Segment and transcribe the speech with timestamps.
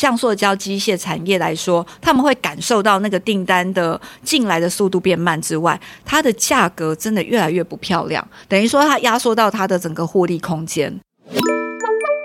[0.00, 10.98] 橡塑胶机械产业来说，他们会感受到那个订单的进来的速度变慢之外，它的价格真的越来越不漂亮，等于说它压缩到它的整个获利空间。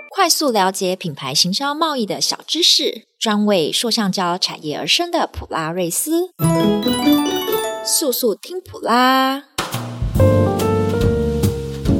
[0.08, 6.30] 快速了解品牌行销贸易的小知识，专为塑橡胶产业而生的普拉瑞斯，
[7.84, 9.42] 速速听普拉。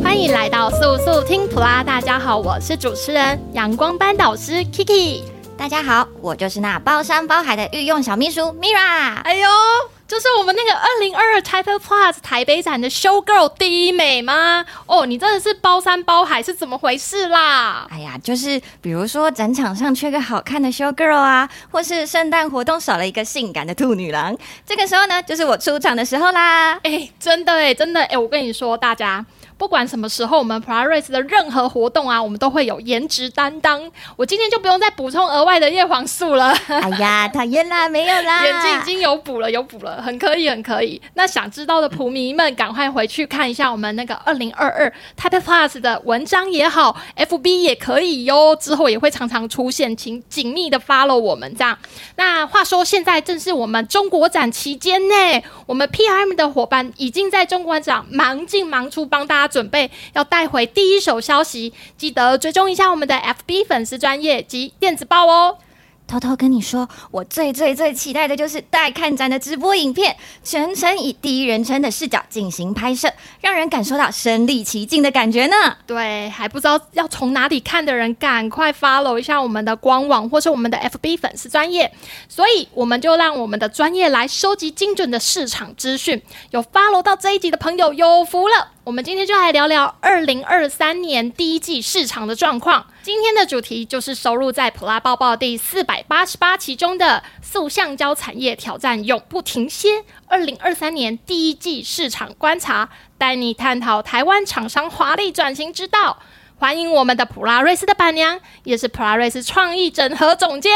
[0.02, 5.20] 欢迎来到速速听普拉，大家好，我是主持人阳光班导师 Kiki，
[5.58, 9.48] 大家好，我就是那包山包海的御用小秘书 Mira，哎呦。
[10.06, 14.64] 就是我们那个二零二二 Type Plus 台北展的 Show Girl 第一美吗？
[14.86, 17.88] 哦，你真的是包山包海是怎么回事啦？
[17.90, 26.74] 哎呀，就是比如说展场上缺个好看的 Show Girl 啊，或是圣诞活动少了一个性感的兔女郎，这个时候呢，就是我出场的时候啦。
[26.84, 29.26] 哎，真的哎，真的哎，我跟你说，大家。
[29.58, 33.90] 不管什么时候，我们 Polaris 的任何活动啊，我们都会有颜值担当。
[34.14, 36.50] 我今天就不用再补充额外的叶黄素了。
[36.68, 41.00] 哎呀， 讨厌啦，没有啦，眼睛已经有补了，有补了，很可以，很可以。
[41.14, 48.54] 那想知道的普迷们，赶快回去看一下我们那个二零二二 Type Plus 的文章也好，FB 也可以哟。
[48.56, 51.78] 之后也会常常出现，请紧密的 follow 我们这样。
[52.16, 59.45] 那话说，现在正是我们中国展期间呢，我们 PRM 的伙伴已经在中国展忙进忙出，帮大家。
[59.46, 65.58] 准备要带回第一手消息，记得追踪一下我们的 FB 粉丝专业及电子报哦。
[66.08, 75.56] 偷偷跟你说，我最最最期待的就是带看展的直播影片，全程以第一人称的视角进行拍摄，让人感受到身临其境的感觉呢。
[75.84, 81.92] 对，还不知道要从哪里看的人，赶快 follow 一下我们的官网或是我们的 FB 粉丝专业。
[82.28, 86.22] 所以，我们就让我们的专业来收集精准的市场资讯。
[86.50, 88.68] 有 follow 到这一集的朋友有福了。
[88.86, 92.86] 我们今天就来聊聊二零二三年第一季市场的状况。
[93.02, 100.04] 今天的主题就是收录在普拉抱报第四百八十八期中的“塑橡胶产业挑战永不停歇”。
[100.28, 106.20] 二零二三年第一季市场观察，带你探讨台湾厂商华丽转型之道。
[106.56, 110.72] 欢迎我们的普拉瑞斯的板娘，也是普拉瑞斯创意整合总监，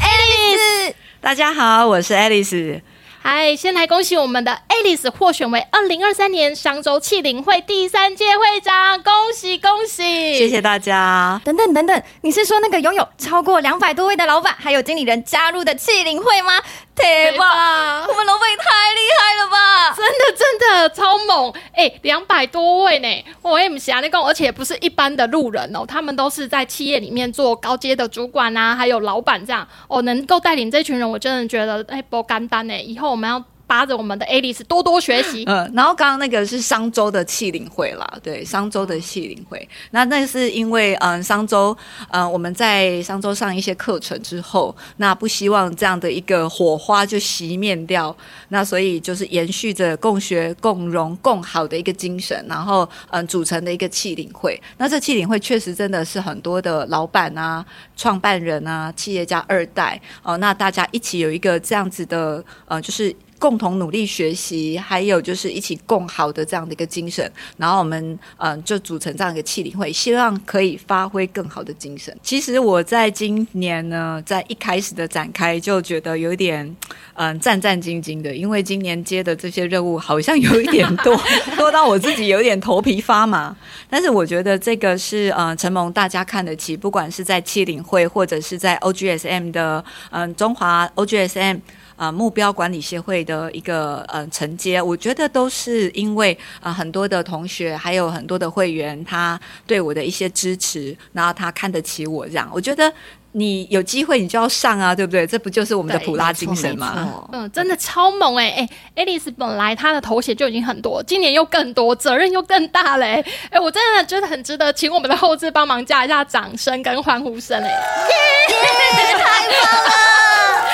[0.00, 0.56] 爱丽
[0.88, 0.96] 丝。
[1.20, 2.82] 大家好，我是爱丽丝。
[3.30, 10.38] 嗨，先来恭喜我们的 Alice 获选为二零二三年商周气灵会第三届会长，恭喜恭喜！
[10.38, 11.38] 谢谢大家。
[11.44, 16.58] 等等等等，你是说那个拥有超过两百多位的老板还有经理人加入的气灵会吗？
[16.98, 18.06] 对吧？
[18.06, 18.64] 我们老板也太
[18.94, 19.94] 厉害了吧！
[19.96, 21.52] 真的真的超猛！
[21.72, 32.78] 哎、欸，两百多位呢，我也不想那个，而且不是一般的路人哦，他们都是在企业里面做高阶的主管啊，还有老板这样哦，能够带领这群人，我真的觉得哎，不简单呢。
[32.80, 33.42] 以后我们要。
[33.68, 35.44] 扒着我们的 Alice 多多学习。
[35.46, 39.68] 嗯，然后刚刚那个是商周的企领会啦，对，商周的企领会。
[39.90, 41.76] 那那是因为，嗯，商周，
[42.10, 48.16] 嗯，我们在商周上一些课程之后，那不希望这样的一个火花就熄灭掉，
[48.48, 54.60] 那所以就是延续着共学、共荣、共好的一个精神，然后，嗯，组成的一个企领会。
[54.78, 57.64] 那这企领会确实真的是很多的老板啊、
[57.94, 63.14] 创办人啊、企业家二代哦，那大家一起有一个这样子的，呃，就是。
[63.38, 72.16] 共同努力学习，还有就是一起共好的这样的一个精神，然后我们嗯、就组成这样一个气领会，希望可以发挥更好的精神。
[72.22, 76.76] 其实我在今年呢，在一开始的展开就觉得有点
[77.14, 81.20] 嗯、战战兢兢的，因为今年接的这些任务好像有一点多，
[81.56, 83.56] 多到我自己有点头皮发麻。
[83.90, 91.60] 但是我觉得这个是呃承蒙大家看得起，不管是在气领会或者是在 OGSM 的嗯、中华 OGSM。
[91.98, 102.48] 啊、呃，目标管理协会的一个呃承接，我觉得都是因为啊、呃、很多的同学还有很多的会员，他对我的一些支持，然后他看得起我这样。
[102.54, 102.90] 我觉得
[103.32, 105.26] 你有机会你就要上啊，对不对？
[105.26, 107.22] 这不就是我们的普拉精神吗？
[107.32, 113.26] 嗯，真的超猛哎、欸、哎，Alice 本来她的头衔就已经很多，今年又更多，责任又更大嘞、欸。
[113.50, 117.72] 哎，我真的觉得很值得，请我们的后置帮忙加一下掌声跟欢呼声哎、欸！
[117.72, 120.17] 耶，太棒了！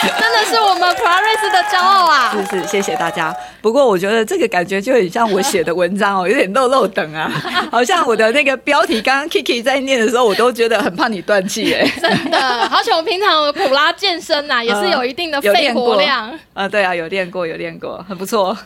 [0.20, 2.36] 真的是我们普拉瑞斯的骄傲啊！
[2.50, 3.34] 是是，谢谢大家。
[3.60, 7.30] 不过我觉得这个感觉就很像我写的文章哦， 有点漏漏等啊，
[7.70, 11.86] 好像我的那个标题，刚刚 Kiki 在念的时候，我都觉得很怕你断气哎。
[12.00, 16.68] 真的，而且我平常普拉健身呐、啊， 也是有一定的肺活量啊、呃呃。
[16.68, 18.56] 对啊，有练过，有练过，很不错。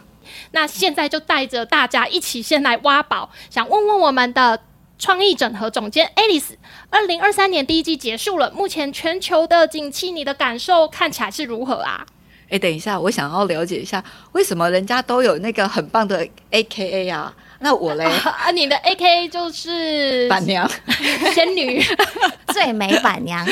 [0.53, 4.59] 那现在就带着大家一起先来挖宝，想问问我们的。
[4.99, 6.55] 创意整合总监 Alice，
[6.91, 12.05] 二零二三年第一季结束了，目前全球的景气，你的感受看起来是如何啊？
[12.51, 14.03] 哎，等一下，我想要了解一下，
[14.33, 17.35] 为什么人家都有那个很棒的 AKA 啊？
[17.61, 18.05] 那我嘞？
[18.23, 20.71] 啊，你的 A K A 就是板娘、
[21.35, 21.83] 仙女、
[22.55, 23.45] 最美板娘。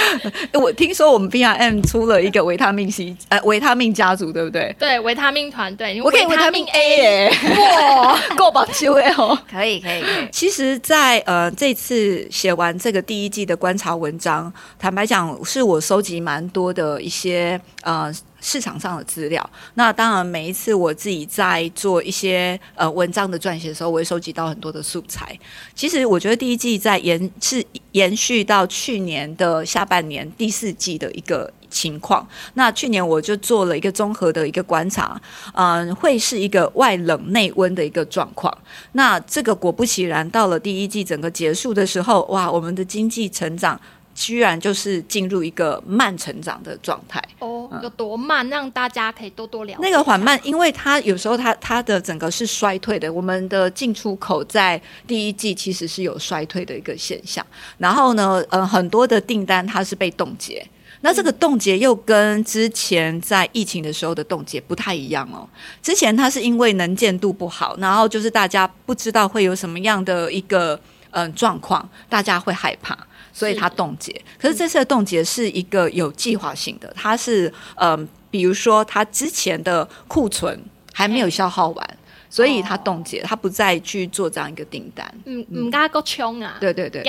[0.53, 4.73] 我听说我们 B R M 出了一个维他命 C，呃，维他命家族，对不对？
[4.79, 9.37] 对，维他命团队，我可以维他命 A 耶，哇，够棒球哎哦！
[9.51, 10.29] 可以，可以，可以。
[10.31, 18.15] 其实在，在呃这次写完这个第一季的观察文章，坦白讲，是我收集蛮多的一些呃。
[18.47, 25.37] 市场上的资料，那当然每一次我自己在做一些呃文章的撰写的时候，我会收集到很多的素材。
[25.75, 27.61] 其实我觉得第一季在延是
[27.91, 32.25] 延续到去年的下半年第四季的一个情况。
[32.55, 35.21] 那去年我就做了一个综合的一个观察，
[35.55, 38.57] 嗯、会是一个外冷内温的一个状况。
[38.93, 43.81] 那这个果不其然，到了第一季整个结束的时候，哇，我们的经济成长。
[44.17, 48.49] 居然就是进入一个慢成长的状态哦，有多慢？
[48.49, 49.79] 让大家可以多多了解。
[49.83, 53.13] 那个缓慢，因为它有时候它它的整个是衰退的。
[53.13, 57.45] 我们的进出口在第一季其实是有衰退的一个现象。
[57.77, 60.67] 然后呢，呃，很多的订单它是被冻结。
[61.03, 65.47] 那这个冻结又跟之前在疫情的时候的冻结不太一样哦。
[65.83, 70.81] 之前它是因为能见度不好，然后就是大家不知道会有什么样的一个
[71.11, 72.97] 嗯状况，大家会害怕。
[73.37, 80.59] 所以它冻结，可是这次的冻结是一个有计划性的，它是嗯、呃，比如说它之前的库存
[80.95, 81.99] 还没有消耗完。
[82.29, 85.07] 所以他冻结，他不再去做这样一个订单。
[85.25, 86.57] 嗯嗯，加够冲啊！
[86.61, 87.03] 对对对，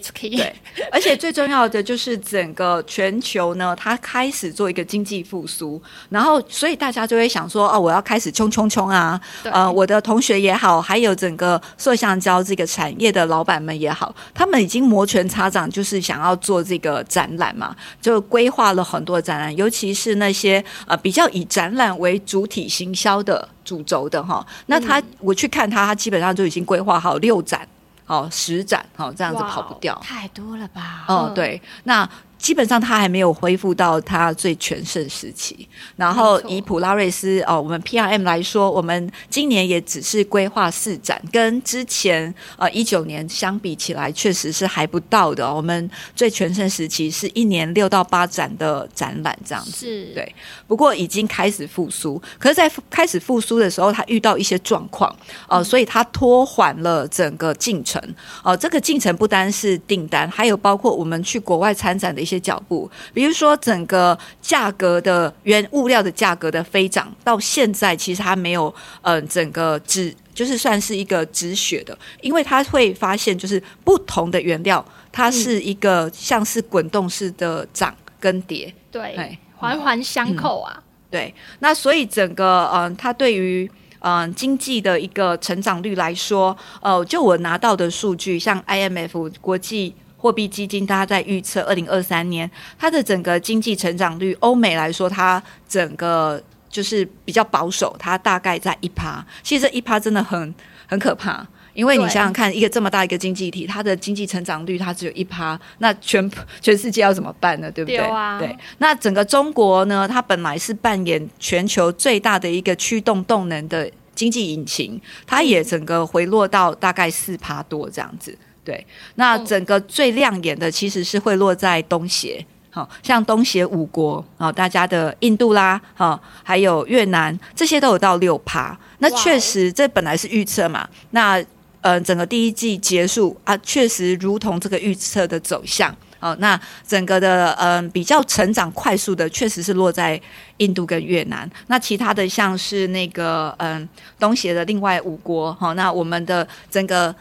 [0.00, 0.30] 出去。
[0.30, 0.54] 对，
[0.90, 9.20] 而且最重要的就是整个全球呢，它开始做一个经济复苏，然后所以大家就会想说，哦，我要开始冲冲冲啊！
[9.44, 23.48] 呃，我的同学也好，还有整个塑橡胶这个产业的老板们也好，他们已经摩拳擦掌，就是想要做这个展览嘛，就规划了很多展览，尤其是那些呃比较以展览为主体行销的。
[23.72, 27.66] 主轴的哈，那他我去看他，他基本上就已经规划好六展，
[28.04, 31.06] 好十展，好这样子跑不掉，太多了吧？
[31.08, 32.06] 哦，对，那。
[32.42, 35.68] 基本上它还没有恢复到它最全盛时期。
[35.94, 45.54] 然后以普拉瑞斯哦，我们 PRM 来说，我们今年也只是规划四展，跟之前呃一九年相比起来，确实是还不到的。
[45.54, 49.70] 我们最全盛时期是一年六到八展的展览这样子。
[49.70, 50.34] 是，对。
[50.66, 55.08] 不过已经开始复苏，可是，在开始复苏的时候，它遇到一些状况
[55.46, 58.02] 哦、呃，所以它拖缓了整个进程。
[58.42, 62.31] 哦、呃，这个进程不单是订单，还有包括我们去国外参展的一些。
[62.32, 83.70] 些脚步，比如说整个价格的原物料的价格的飞涨，到现在其实它没有，嗯、呃，整个止就是算是一个止血的，因为它会发现就是不同的原料，它是一个像是滚动式的涨跟跌，对，环环相扣啊、嗯，对，那所以整个嗯、呃，它对于
[84.00, 89.94] 嗯、呃、经济的一个成长率来说，呃，就我拿到的数据，像 IMF 国际。
[90.22, 92.48] 货币基金，大家在预测二零二三年
[92.78, 96.40] 它的整个经济成长率，欧美来说，它整个
[96.70, 99.26] 就是比较保守，它大概在一趴。
[99.42, 100.54] 其实这一趴真的很
[100.86, 106.30] 很可怕，因为你想想看，一个这么大一个经济体，它的经济成长率它只有一趴，那全
[106.60, 107.68] 全世界要怎么办呢？
[107.72, 107.96] 对不对？
[107.96, 108.38] 对啊。
[108.38, 108.56] 对。
[108.78, 118.38] 那整个中国呢，它本来是扮演全球最大的一个驱动动能的经济引擎，它也整个回落到大概四趴多这样子。
[118.64, 118.86] 对，
[119.16, 128.78] 那整个最亮眼的其实是会落在东协，好像东协五国啊，大家的印度啦，哈，还有越南，这些都有到六趴。
[128.98, 130.88] 那确实，这本来是预测嘛。
[131.10, 131.44] 那
[131.80, 135.92] 呃，整个第一季结束啊，确实如同这个预测的走向。
[136.20, 136.56] 哦，那
[136.86, 140.20] 整个的嗯、呃、比较成长快速的，确实是落在
[140.58, 141.50] 印度跟越南。
[141.66, 143.88] 那其他的像是那个嗯、呃、
[144.20, 147.12] 东协的另外五国，哈，那我们的整个。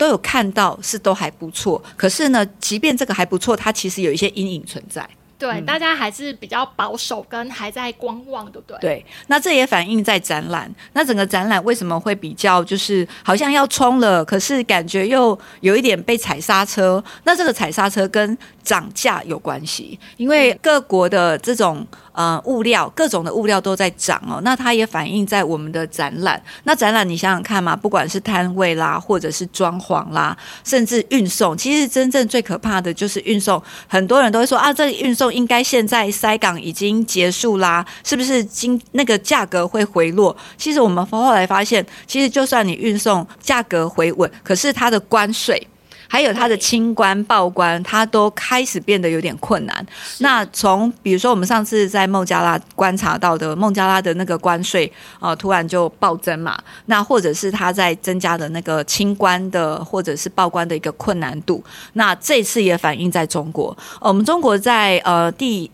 [0.00, 5.06] 都有看到是都还不错，可是呢，即便这个还不错，它其实有一些阴影存在。
[5.38, 8.78] 对、嗯，大家还是比较保守，跟还在观望，对不对？
[8.80, 10.74] 对，那这也反映在展览。
[10.94, 17.02] 那整个展览为什么会比较就是好像要冲了，可是感觉又有一点被踩刹车？
[17.24, 21.86] 那这个踩刹车跟涨价有关系，因为各国的这种。
[22.12, 26.42] 呃，物料各种的物料都在涨哦，那它也反映在我们的展览。
[26.64, 33.62] 那展览你想想看嘛，不管是摊位啦，或者是装潢啦，甚至运送，其实真正最可怕的就是运送。
[33.86, 40.36] 很多人都会说啊，这个运送应该现在塞港已经结束啦，是不是经那个价格会回落？
[40.56, 45.64] 其实我们后来发现，其实就算你运送价格回稳，可是它的关税。
[46.10, 49.86] 还有它的清关报关，它都开始变得有点困难。
[50.18, 61.62] 那从比如说我们上次在孟加拉观察到的孟加拉的那个关税啊、呃，突然就暴增嘛，那或者是它在增加的那个清关的或者是报关的一个困难度，
[61.92, 63.76] 那这次也反映在中国。
[64.00, 65.70] 呃、我们中国在呃第。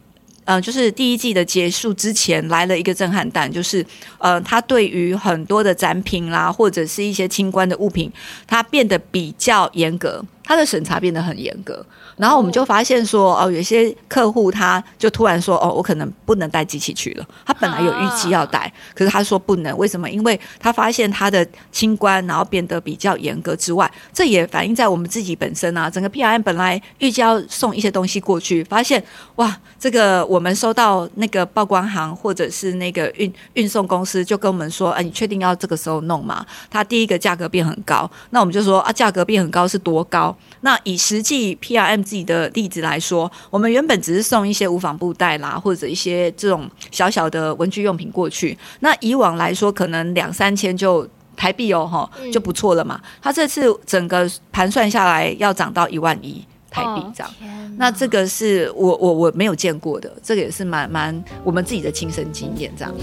[0.46, 3.84] 嗯，就是第一季的结束之前来了一个震撼弹，就是
[4.18, 8.10] 呃，他对于很多的展品啦，或者是一些清关的物品，
[8.46, 11.84] 他变得比较严格，它的审查变得很严格。
[12.16, 17.26] 然后我们就发现说，哦，有些客户他就突然说，哦，我可能不能带机器去了。
[17.44, 20.08] 他本来有预期要带，可是他说不能，为什么？
[20.08, 25.90] 因为他发现他的清关然后变得比较严格之外，这也反映在我们自己本身啊。
[25.90, 29.02] 整个 PRM 本来预计要送一些东西过去，发现
[29.34, 36.46] 哇，这个我们收到那个报关行或者是那个运运送公司就跟我们说，哎，你确定要这个时候弄吗？
[36.70, 40.35] 他第一个价格变很高，那我们就说啊，价格变很高是多高？
[40.60, 48.56] 那以实际 PRM 自己的例子来说，我们原本只是送一些无纺布袋啦，或者一些这种小小的文具用品过去。
[48.80, 53.00] 那以往来说，可能两三千就台币哦，哈，就不错了嘛。
[53.22, 57.30] 他这次整个盘算下来要涨到一万一台币这样，
[57.76, 62.94] 那这个是我我我没有见过的，这个也是蛮蛮我们自己的亲身经验这样。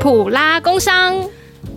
[0.00, 1.16] 普拉工商。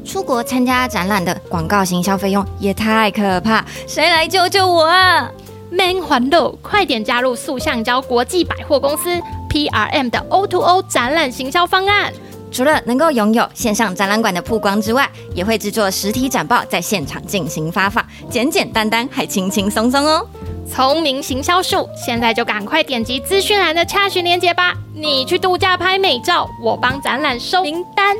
[0.09, 5.29] 出国参加展览的广告行销费用也太可怕，谁来救救我啊
[5.69, 12.11] ？Man 环路，快点加入塑橡胶国际百货公司 PRM 的 O2O 展览行销方案。
[12.51, 20.27] 除了能够拥有线上展览馆的曝光之外，也会制作实体展报，在现场进行发放，简简单单还轻轻松松哦。
[20.67, 24.73] 聪明行销术，现在就赶快点击资讯栏的查询链接吧。
[24.95, 28.17] 你去度假拍美照，我帮展览收名单。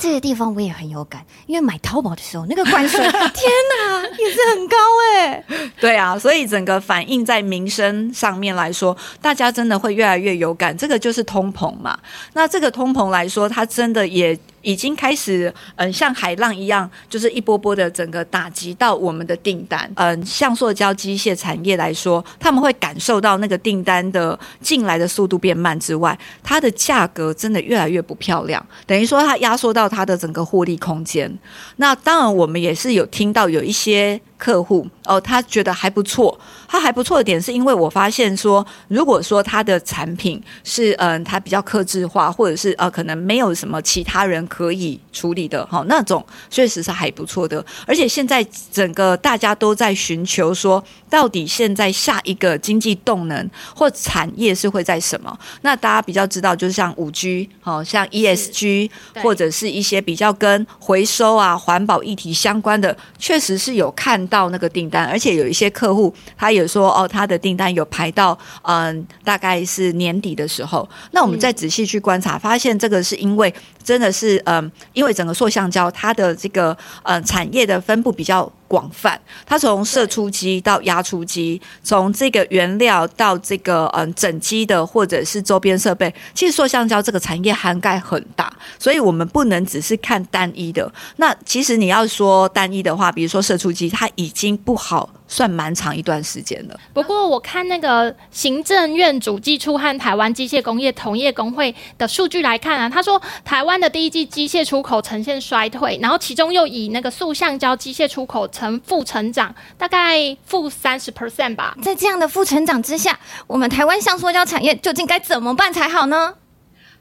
[0.00, 4.76] 这个地方我也很有感，因为买淘宝的时候那个关税， 天哪，也是很高
[5.14, 5.44] 哎。
[5.78, 10.76] 对啊，所以整个反映在民生上面来说，大家真的会越来越有感。
[10.76, 11.98] 这个就是通膨嘛。
[12.32, 14.38] 那这个通膨来说，它真的也。
[14.62, 19.90] 已经开始，嗯，像海浪一样，就是一波波的整个打击到我们的订单。
[19.96, 31.38] 嗯，像塑胶机械产业来说，他们会感受到那个订单的进来的速度变慢之外，它的价格真的越来越不漂亮，等于说它压缩到它的整个获利空间。
[31.76, 34.20] 那当然，我们也是有听到有一些。
[34.40, 36.36] 客户哦，他觉得还不错。
[36.66, 47.62] 他还不错的点是因为我发现说，如果说他的产品是嗯，他比较克制化，或者是呃，可能没有什么其他人可以处理的哈，那种确实是还不错的。
[47.86, 48.42] 而且现在
[48.72, 55.36] 整个大家都在寻求说，到底现在下一个经济动能或产业是会在什么？
[55.62, 64.24] 那大家比较知道，就是像五 G，好像 ESG，或者是一些比较跟回收啊、环保议题相关的，确实是有看。
[64.30, 70.88] 到那个订单，而且有一些客户，他也说哦，他的订单有排到嗯，大概是年底的时候。
[71.10, 73.52] 那我们再仔细去观察，发现这个是因为
[73.90, 78.48] 真的是嗯，因为整个塑橡胶它的这个嗯产业的分布比较。
[78.70, 90.88] 广泛，它从射出机到压出机，从这个原料到这个嗯整机的或者是周边设备，其实塑橡胶这个产业涵盖很大，所以我们不能只是看单一的。
[91.16, 95.10] 那其实你要说单一的话，比如说射出机，它已经不好。
[95.30, 96.78] 算蛮长一段时间了。
[96.92, 111.76] 不过我看那个行政院主计处和台湾机械工业同业工会的数据来看啊，他说台湾的第一季机械出口呈现衰退，然后其中又以那个塑橡胶机械出口呈负成长，大概负三十 percent 吧。
[111.80, 116.34] 在这样的负成长之下，我们台湾橡塑胶产业究竟该怎么办才好呢？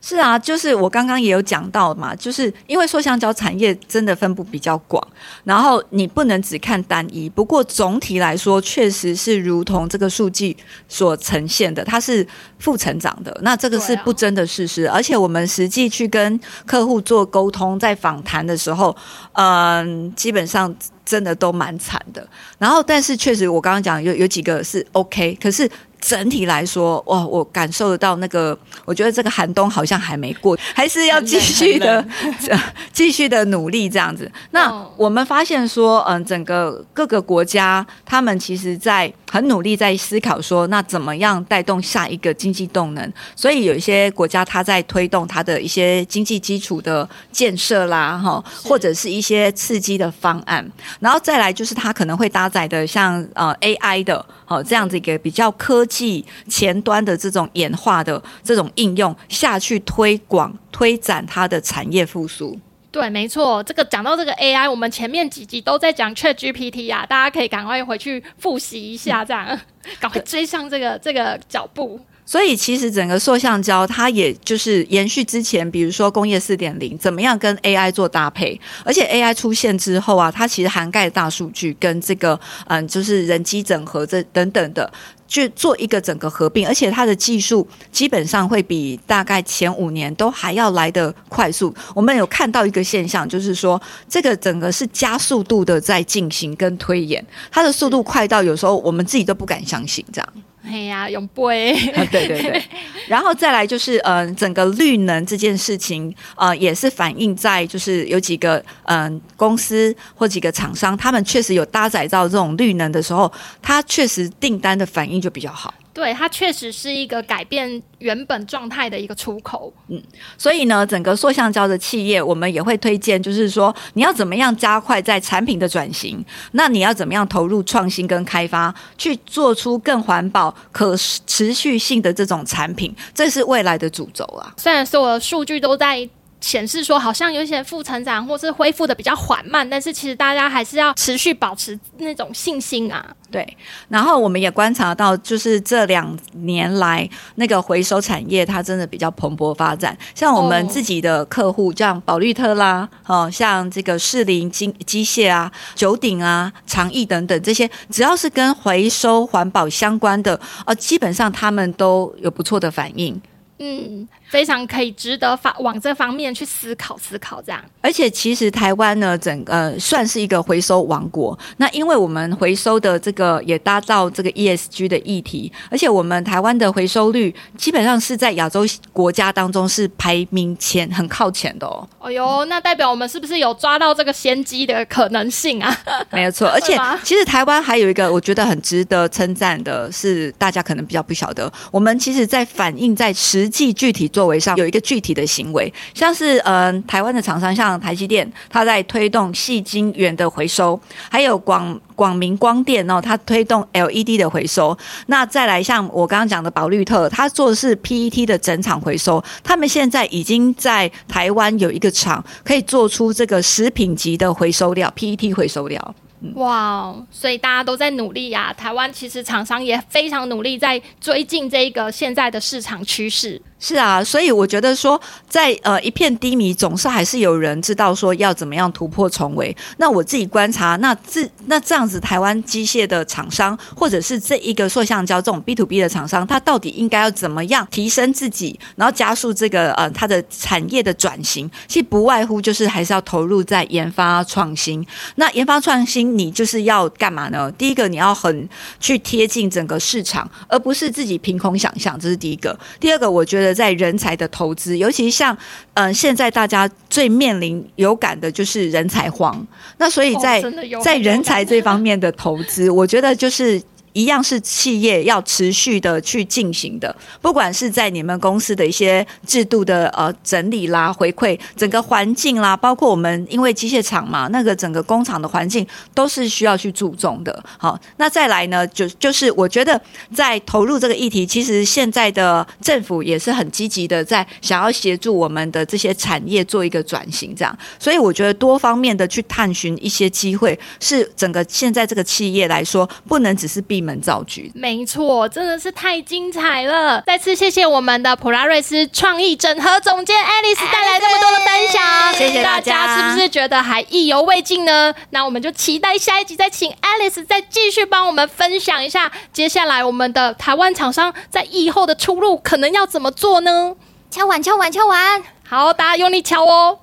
[0.02, 5.06] 是啊，就是我刚刚也有讲到嘛，就是因为塑橡胶产业真的分布比较广，
[5.44, 7.30] 然后你不能只看单一。
[7.30, 10.56] 不过总体来说，确实是如同这个数据
[10.88, 12.26] 所呈现的，它是
[12.60, 13.38] 负成长的。
[13.44, 18.96] 那这个是不争的事实，而且我们实际去跟客户做沟通，在访谈的时候，
[19.34, 20.74] 嗯，基本上
[21.10, 22.26] 真的都蛮惨的。
[22.60, 25.68] 然后，但是确实我刚刚讲有有几个是 OK，可是。
[26.02, 32.08] 整体来说，哇，我感受得到那个，我觉得这个寒冬好像还没过，还是要继续的，
[32.94, 34.32] 继续的努力这样子。
[34.52, 43.12] 那我们发现说，嗯，整个各个国家，他们其实在很努力在思考说，那怎么样带动下一个经济动能？
[43.36, 50.66] 所以有一些国家，它在推动它的一些经济基础的建设啦，哈，或者是一些刺激的方案。
[51.00, 55.86] 然后再来就是它可能会搭载的像呃 AI 的，好这样子一个比较科。
[55.90, 62.56] 技前端的这种演化的这种应用下去推广推展它的产业复苏，
[62.92, 69.60] 对，没错，这个讲到这个 AI，我们前面几集都在讲 ChatGPT 呀，大家可以赶快回去复习一下，这样、嗯、
[70.00, 72.00] 赶快追上这个这个脚步。
[72.30, 84.94] 所以其实整个塑橡胶，它也就是延续之前，比如说工业四点零，怎么样跟 AI 做搭配，而且 AI 出现之后啊，它其实涵盖大数据跟这个嗯，就是人机整合这等等的，
[85.28, 91.74] 去做一个整个合并，而且它的技术基本上会比大概前五年都还要来得快速。
[91.96, 100.34] 我们有看到一个现象，就是说这个整个是加速度的在进行跟推演，它的速度快到有时候我们自己都不敢相信这样。
[100.70, 101.74] 哎呀，永不哎，
[102.12, 102.64] 对对对，
[103.08, 115.74] 然后再来就是，嗯、呃，整个绿能这件事情，呃，也是反映在就是有几个嗯、呃、公司或几个厂商，他们确实有搭载到这种绿能的时候，它确实订单的反应就比较好。
[116.00, 119.74] 对，它确实是一个改变原本状态的一个出口。
[119.90, 120.02] 嗯，
[120.38, 130.96] 所以呢，整个塑橡胶的企业，我们也会推荐，就是说你要怎么样加快在产品的转型，那你要怎么样投入创新跟开发，去做出更环保、可
[131.28, 134.54] 持续性的这种产品，这是未来的主轴啊。
[134.56, 136.10] 虽然所有的数据都在。
[136.42, 143.06] 显示说好像有一些负成长，或是恢复的比较缓慢，但是其实大家还是要持续保持那种信心啊。
[143.32, 143.58] 对，
[143.90, 149.96] 然后我们也观察到，就是这两年来那个回收产业它真的比较蓬勃发展。
[150.16, 163.22] 像我们自己的客户，像保绿特啦，哦，像这个士林机机械啊、九鼎啊、长益等等这些，只要是跟回收环保相关的，呃，基本上他们都有不错的反应。
[163.62, 167.62] 嗯，非常可以值得发往这方面去思考思考，这样。
[167.82, 171.38] 而且其实台湾呢，整个、呃、算是一个回收王国。
[171.58, 181.86] 那因为我们回收的这个也搭造这个 ESG 的议题，而且我们台湾的回收率基本上是在亚洲国家当中是排名前很靠前的哦。
[182.00, 185.78] 哎呦，那代表我们是不是有抓到这个先机的可能性啊？
[186.12, 193.49] 没有错， 而且其实台湾还有一个我觉得很值得称赞的是，大家可能比较不晓得，我们其实在反映在实。
[193.50, 200.80] 实际具体作为上有一个具体的行为，像是嗯、台湾的厂商像台积电，它在推动细晶圆的回收，
[201.10, 204.78] 还有广广明光电哦，它推动 LED 的回收。
[205.08, 215.96] 那再来像我刚刚讲的保绿特，它做的是 PET 的整厂回收，他们现在已经在台湾有一个厂可以做出这个食品级的回收料 PET 回收料。
[216.36, 223.42] 哇，所以大家都在努力呀、台湾其实厂商也非常努力，在追进这个现在的市场趋势。
[223.60, 229.54] 是啊，所以我觉得说，在呃一片低迷，总是还是有人知道说要怎么样突破重围。
[229.78, 241.52] 那我自己观察，那这那这样子，台湾机械的厂商，或者是这一个塑橡胶这种 B to B 的厂商，他到底应该要怎么样提升自己，然后加速这个呃它的产业的转型？
[241.68, 244.86] 其实不外乎就是还是要投入在研发创新。
[245.16, 247.52] 那研发创新，你就是要干嘛呢？
[247.58, 248.48] 第一个，你要很
[248.80, 252.58] 去贴近整个市场，而不是自己凭空想象，这是第一个。
[252.80, 253.49] 第二个，我觉得。
[253.54, 255.34] 在人才的投资，尤其像
[255.74, 259.46] 嗯、呃，现在大家最面临有感的就是人才荒。
[259.78, 263.62] 那所以在、哦、在人才这方面的投资，我觉得就是。
[264.00, 277.44] 一样是企业要持续的去进行的，不管是在你们公司的一些制度的呃整理啦、回馈整个环境啦，包括我们因为机械厂嘛，那个整个工厂的环境都是需要去注重的。
[277.58, 279.80] 好，那再来呢，就就是我觉得
[280.14, 287.58] 在投入这个议题，其实现在的政府也是很积极的，在想要协助我们的这些产业做一个转型，这样。
[287.78, 297.02] 所以我觉得多方面的去探寻一些机会，是整个现在这个企业来说，不能只是闭门造车，没错，真的是太精彩了！
[297.06, 302.98] 再次谢谢我们的普拉瑞斯创意整合总监 Alice 带来这么多的分享，谢谢大家。
[302.98, 304.94] 是不是觉得还意犹未尽呢？
[305.12, 313.76] 那我们就期待下一集再请 Alice 再继续帮我们分享一下，接下来我们的台湾厂商在疫后的出路可能要怎么做呢？
[314.12, 315.24] 敲碗，敲碗，敲碗！
[315.48, 316.80] 好，大家用力敲哦！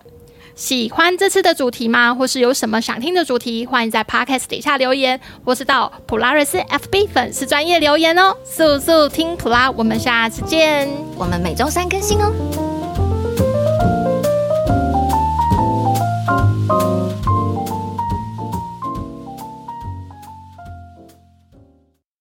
[0.57, 2.15] 喜欢这次的主题吗？
[2.15, 3.67] 或是有什么想听的主题？
[3.67, 8.35] 欢迎在 Podcast 底下留言，或是到普拉瑞斯 FB 粉丝专业留言哦。
[8.43, 10.89] 速速听普拉，我们下次见。
[11.15, 12.33] 我们每周三更新哦。